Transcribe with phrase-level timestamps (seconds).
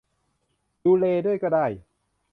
[0.83, 1.65] ดูเรย์ด้วยก็ได้